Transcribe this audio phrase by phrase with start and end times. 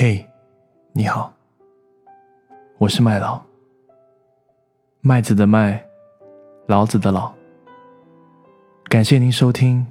[0.00, 0.24] 嘿，
[0.92, 1.34] 你好，
[2.78, 3.42] 我是麦老，
[5.00, 5.84] 麦子的麦，
[6.68, 7.34] 老子的老。
[8.84, 9.84] 感谢您收听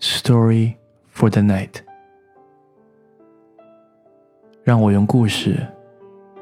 [0.20, 0.74] 《Story
[1.14, 1.70] for the Night》，
[4.64, 5.64] 让我用故事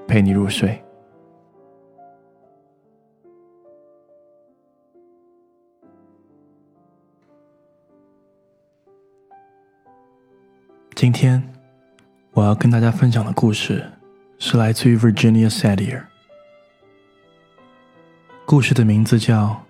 [0.09, 0.83] 陪你入睡。
[10.95, 11.52] 今天
[12.32, 13.84] 我要跟大家分享的故事
[14.38, 16.04] 是来自于 Virginia Satir。
[18.46, 19.66] 故事的名字叫《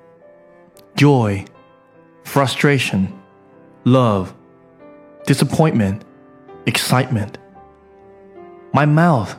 [0.96, 1.46] joy,
[2.24, 3.18] frustration,
[3.86, 4.36] love,
[5.26, 6.04] disappointment,
[6.66, 7.39] excitement.
[8.74, 9.36] My mouth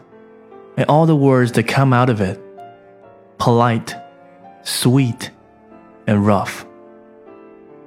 [0.76, 2.40] and all the words that come out of it
[3.38, 3.94] polite,
[4.62, 5.30] sweet,
[6.06, 6.66] and rough.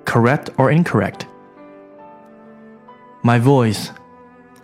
[0.05, 1.27] Correct or incorrect.
[3.23, 3.91] My voice,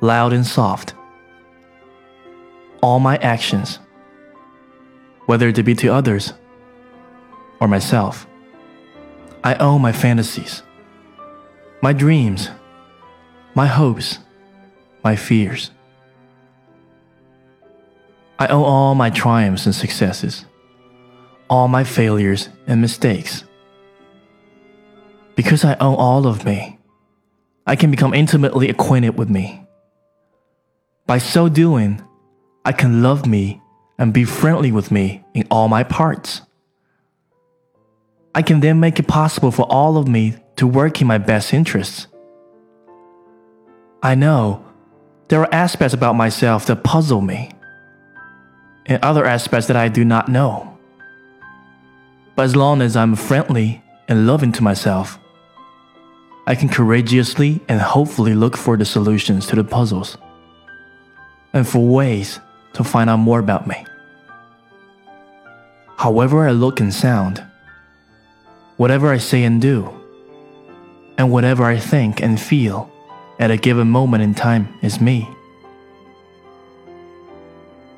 [0.02, 0.94] loud and soft.
[2.82, 3.80] All my actions,
[5.26, 6.34] whether they be to others
[7.60, 8.26] or myself.
[9.44, 10.64] I own my fantasies,
[11.82, 12.50] my dreams,
[13.54, 14.20] my hopes,
[15.04, 15.72] my fears.
[18.40, 20.46] I owe all my triumphs and successes,
[21.50, 23.44] all my failures and mistakes.
[25.36, 26.80] Because I own all of me,
[27.68, 29.68] I can become intimately acquainted with me.
[31.06, 32.02] By so doing,
[32.64, 33.62] I can love me
[33.98, 36.42] and be friendly with me in all my parts.
[38.34, 41.54] I can then make it possible for all of me to work in my best
[41.54, 42.08] interests.
[44.02, 44.64] I know
[45.28, 47.52] there are aspects about myself that puzzle me,
[48.86, 50.78] and other aspects that I do not know.
[52.36, 55.20] But as long as I'm friendly and loving to myself,
[56.48, 60.18] I can courageously and hopefully look for the solutions to the puzzles
[61.54, 62.40] and for ways
[62.74, 63.86] to find out more about me.
[65.98, 67.44] However, I look and sound,
[68.78, 69.94] whatever I say and do,
[71.18, 72.90] and whatever I think and feel
[73.38, 75.28] at a given moment in time is me.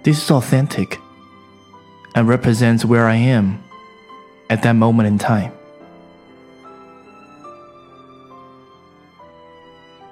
[0.04, 1.00] This is authentic
[2.16, 3.64] and represents where I am
[4.50, 5.52] at that moment in time.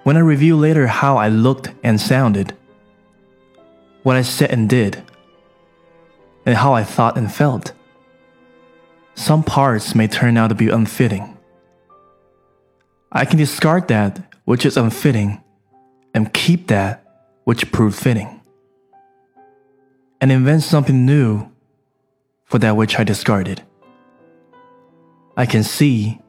[0.04, 2.56] When I review later how I looked and sounded,
[4.04, 5.04] what I said and did,
[6.46, 7.74] and how I thought and felt,
[9.16, 11.38] some parts may turn out to be unfitting.
[13.12, 15.44] I can discard that which is unfitting
[16.14, 17.04] and keep that
[17.44, 18.39] which proved fitting,
[20.22, 21.50] and invent something new
[22.46, 23.64] for that which I discarded.
[25.38, 26.20] I can see,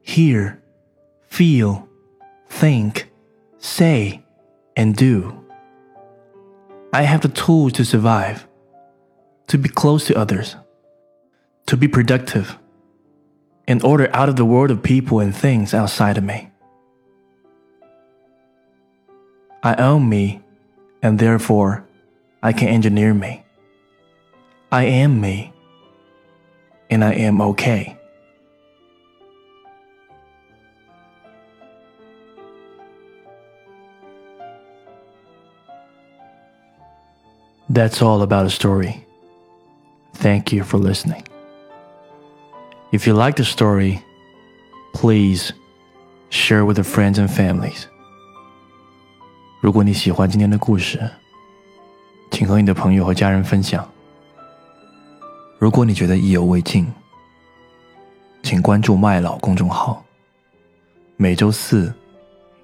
[0.00, 0.62] hear,
[1.28, 1.88] feel,
[2.48, 3.10] think,
[3.58, 4.24] say,
[4.76, 5.38] and do.
[6.92, 8.46] I have the tools to survive,
[9.46, 10.56] to be close to others,
[11.66, 12.58] to be productive,
[13.68, 16.50] in order out of the world of people and things outside of me.
[19.62, 20.42] I own me,
[21.02, 21.86] and therefore
[22.41, 23.43] I can engineer me.
[24.71, 25.53] I am me,
[26.89, 27.97] and I am okay.
[37.69, 39.05] That's all about a story.
[40.15, 41.27] Thank you for listening.
[42.91, 44.01] If you like the story,
[44.93, 45.53] please
[46.29, 47.87] share with your friends and families.
[49.61, 51.11] 如果你喜欢今天的故事，
[52.32, 53.86] 请和你的朋友和家人分享。
[55.58, 56.90] 如果你觉得意犹未尽，
[58.42, 60.02] 请关注麦老公众号，
[61.16, 61.92] 每周四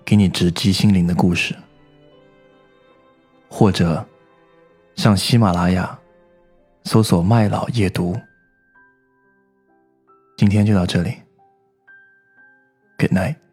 [0.07, 1.55] 给你直击心灵的故事，
[3.49, 4.05] 或者
[4.97, 5.97] 上喜马拉雅
[6.85, 8.19] 搜索麦老夜读。
[10.39, 11.15] 今天就到这里
[12.97, 13.48] ，Good night。